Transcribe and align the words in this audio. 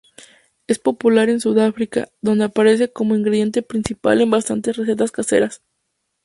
Es 0.65 0.79
popular 0.79 1.29
en 1.29 1.39
Sudáfrica, 1.39 2.09
donde 2.21 2.45
aparece 2.45 2.91
como 2.91 3.15
ingrediente 3.15 3.61
principal 3.61 4.19
en 4.21 4.31
bastantes 4.31 4.75
recetas 4.75 5.11
caseras. 5.11 5.61